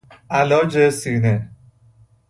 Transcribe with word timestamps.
علاج 0.29 0.89
سینه 0.89 1.51